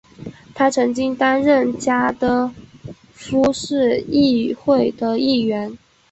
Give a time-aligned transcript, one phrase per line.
[0.55, 2.49] 他曾经担任加的
[3.13, 5.77] 夫市议会的议员。